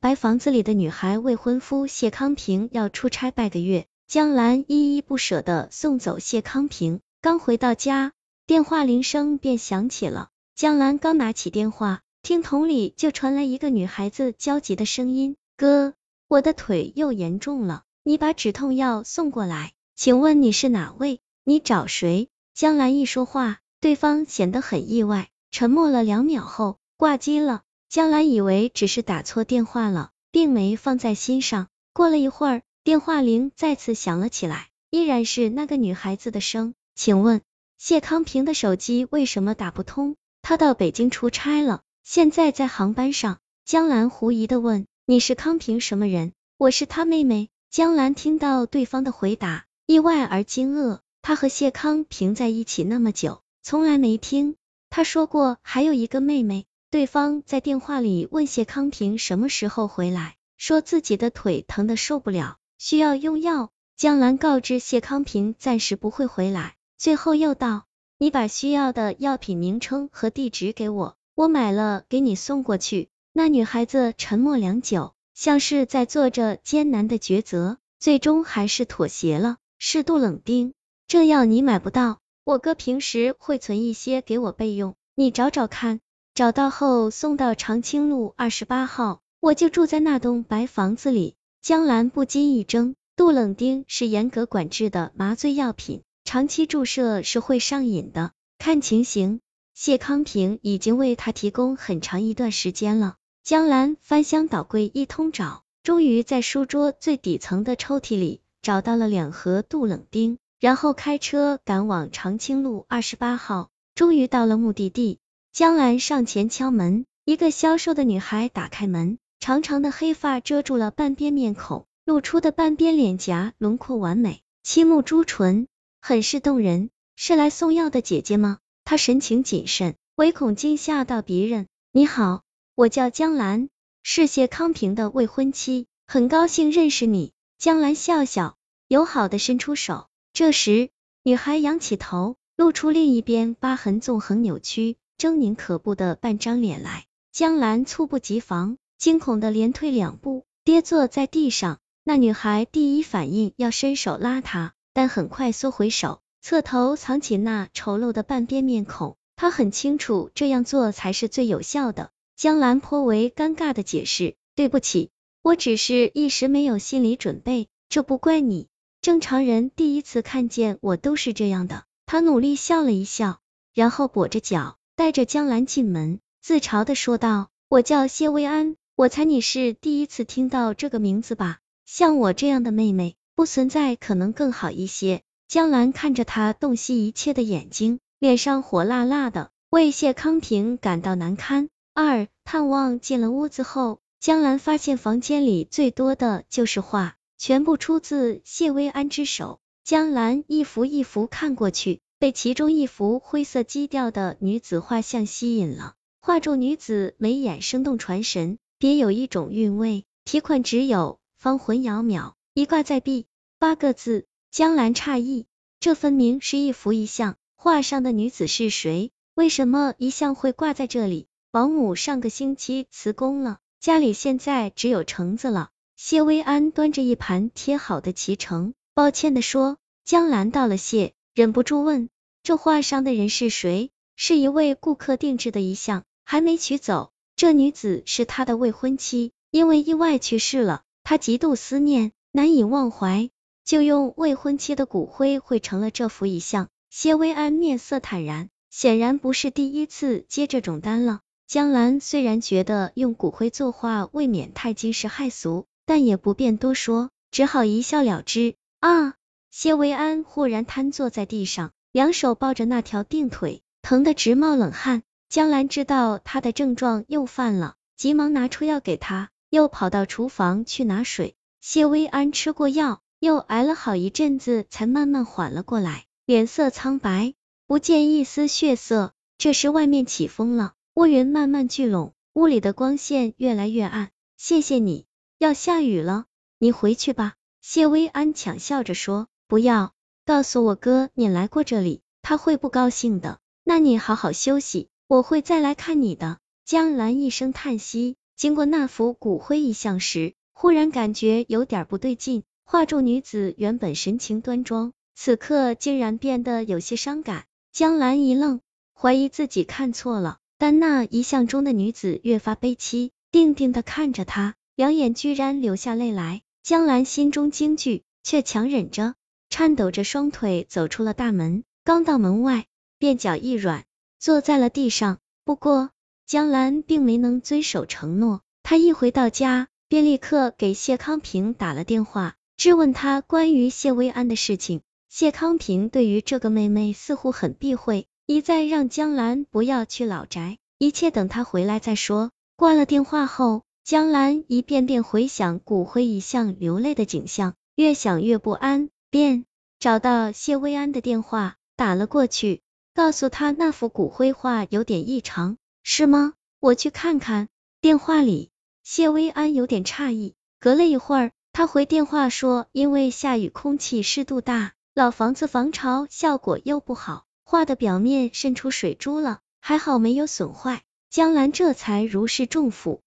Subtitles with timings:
[0.00, 7.00] 白房子里的女孩未婚夫谢康平要出差半个月，江兰依依不舍的送走谢康平。
[7.20, 8.12] 刚回到家，
[8.46, 10.28] 电话铃声便响起了。
[10.54, 15.94] 江兰刚拿起电话，听筒里就传来一个女孩子焦急的声音：“哥，
[16.28, 19.72] 我的腿又严重了，你把止痛药送过来。
[19.94, 21.20] 请问你是哪位？
[21.44, 27.62] 你找谁？”江兰一说话，对方显得很意外，沉默了两秒后挂机了。
[27.92, 31.68] 江兰以为只是打错电话了，并没放在心上。
[31.92, 36.72] 过了一会儿，电话铃再次响了起来，依然是那个女孩子的声。
[36.94, 37.42] 请问
[37.76, 40.16] 谢康平的手机为什么打不通？
[40.40, 43.40] 他到北京出差了，现在在航班上。
[43.66, 47.50] 江兰狐疑的问：“你是康平什么人？”我是他妹妹。
[47.70, 51.00] 江兰听到对方的回答，意外而惊愕。
[51.20, 54.56] 他和谢康平在一起那么久，从来没听
[54.88, 56.64] 他说过还有一个妹妹。
[56.92, 63.70] 对方在电话里问谢康平什么时候回来，说自己的腿疼的受不了，需要用药。
[63.96, 66.74] 江兰告知谢康平暂时不会回来。
[66.98, 67.86] 最后又道
[68.20, 79.56] ：“你把需要的药品名称和地址给我，我买了给你送过去。”那女孩子沉默良久，像是在做着艰难的抉择，最终还是妥协了。
[79.78, 80.74] 适度冷冰，
[81.08, 86.00] 这药你买不到，我哥平时会存一些给我备用，你找找看，
[86.34, 91.34] 找到后送到长青路二十八号，我就住在那栋白房子里。
[91.60, 96.00] 江兰不禁一怔，杜冷丁是严格管制的麻醉药品。
[96.24, 99.40] 长期注射是会上瘾的，看情形，
[99.74, 103.16] 谢康平已经为他提供很长一段时间了。
[103.44, 115.18] 江兰翻箱倒柜一通找，终于在书桌最底层的抽屉里找到了两盒杜冷丁，然后开车赶往长青路二十八号，终于到了目的地。
[115.52, 125.68] 江兰上前敲门，一个消瘦的女孩打开门，长长的黑发遮住了半边面孔，露出的半边脸颊轮廓完美，七目朱唇。
[126.00, 128.60] 很是动人，是来送药的姐姐吗？
[128.84, 131.66] 她神情谨慎，唯恐惊吓到别人。
[131.92, 132.44] 你好，
[132.74, 133.68] 我叫江兰，
[134.02, 137.32] 是谢康平的未婚妻，很高兴认识你。
[137.58, 138.56] 江兰笑笑，
[138.88, 140.08] 友好的伸出手。
[140.32, 140.88] 这时，
[141.22, 147.04] 女孩仰起头，露出另一边疤痕纵横、扭曲、狰狞可怖的半张脸来。
[147.30, 151.78] 江兰猝不及防，惊恐的连退两步，跌坐在地上。
[152.02, 154.74] 那女孩第一反应要伸手拉她。
[154.92, 159.16] 但很快缩回手，侧头藏起那丑陋的半边面孔。
[159.36, 162.10] 他很清楚这样做才是最有效的。
[162.34, 165.12] 江兰颇为尴尬的解释：“对不起，
[165.42, 168.66] 我只是一时没有心理准备，这不怪你。
[169.00, 173.38] 正常人第一次看见我都是这样的。”他努力笑了一笑，
[173.72, 181.58] 然后跛着脚带着江兰进门，自嘲的说道：“我叫谢薇安，我猜你是第一次听到这个名字吧？
[181.84, 185.22] 像我这样的妹妹。”不存在可能更好一些。
[185.48, 191.68] 江兰看着他洞悉一切的眼睛，脸上火辣辣的，为谢康平感到难堪。
[191.94, 199.58] 二探望进了屋子后，江兰发现房间里最多的就是画，全部出自谢薇安之手。
[199.82, 205.94] 江兰一幅一幅看过去，被其中一幅灰色基调的女子画像吸引了。
[206.20, 210.04] 画中女子眉眼生动传神，别有一种韵味。
[210.24, 212.34] 题款只有芳魂缥缈。
[212.54, 213.26] 一挂在壁，
[213.58, 214.26] 八个字。
[214.52, 215.46] 江兰诧异，
[215.80, 219.10] 这分明是一幅遗像，画上的女子是谁？
[219.34, 221.26] 为什么遗像会挂在这里？
[221.50, 225.70] 保姆上个星期辞工了，家里现在只有橙子了。
[225.96, 229.76] 谢薇安端着一盘贴好的脐橙，抱歉的说。
[230.04, 232.10] 江兰道了谢，忍不住问：
[232.42, 233.90] 这画上的人是谁？
[234.16, 237.12] 是一位顾客定制的遗像，还没取走。
[237.36, 242.12] 这女子是他的未婚妻，因为意外去世了，他极度思念。
[242.34, 243.30] 难以忘怀，
[243.64, 246.68] 就用未婚妻的骨灰绘成了这幅遗像。
[246.88, 251.20] 谢薇安面色坦然，显然不是第一次接这种单了。
[251.46, 258.54] 江兰虽然觉得用骨灰作画未免太惊世骇俗，但也不便多说，只好一笑了之。
[258.80, 259.14] 啊！
[259.50, 265.02] 谢维安忽然瘫坐在地上，两手抱着那条定腿，疼得直冒冷汗。
[265.28, 271.36] 江兰知道他的症状又犯了，急忙拿出药给他，又跑到厨房去拿水。
[271.60, 277.34] 谢薇安吃过药，又挨了好一阵子，才慢慢缓了过来，脸色苍白，
[277.66, 279.12] 不见一丝血色。
[279.38, 284.10] 这时外面起风了，乌云慢慢聚拢，屋里的光线越来越暗。
[284.36, 285.06] 谢谢你，
[285.38, 286.24] 要下雨了，
[286.58, 287.34] 你回去吧。
[287.60, 293.40] 谢薇安强笑着说，不要，告诉我哥你来过这里，他会不高兴的。
[293.64, 296.38] 那你好好休息，我会再来看你的。
[296.64, 298.14] 江兰一声叹息。
[298.36, 302.44] 经过那幅骨灰遗像时，忽然感觉有点不对劲。
[302.64, 307.44] 画中女子原本神情端庄，此刻竟然变得有些伤感。
[307.72, 308.60] 江兰一愣，
[308.94, 316.42] 怀疑自己看错了，但那遗像中的女子越发悲凄，定定的看着他，两眼居然流下泪来。
[316.62, 319.14] 江兰心中惊惧，却强忍着，
[319.52, 321.62] 颤抖着双腿走出了大门。
[321.84, 322.64] 刚到门外，
[322.98, 323.84] 便脚一软，
[324.18, 325.18] 坐在了地上。
[325.44, 325.90] 不过，
[326.24, 332.36] 江兰并没能遵守承诺，她一回到家，便立刻给谢康平打了电话。
[332.56, 342.30] 质问他关于谢薇安的事情，谢康平对于这个妹妹似乎很避讳，一再让江兰不要去老宅，一切等他回来再说。
[342.56, 349.44] 挂了电话后，江兰一遍遍回想骨灰遗像流泪的景象，越想越不安，便
[349.78, 352.62] 找到谢薇安的电话打了过去，
[352.94, 355.58] 告诉他那幅骨灰画有点异常。
[355.82, 356.32] 是吗？
[356.60, 357.48] 我去看看。
[357.82, 358.48] 电话里，
[358.84, 361.30] 谢薇安有点诧异，隔了一会儿。
[361.52, 370.84] 他回电话说，因为下雨，空气湿度大，老房子防潮效果又不好，画的表面渗出水珠了，还好没有损坏。
[371.10, 373.01] 江兰这才如释重负。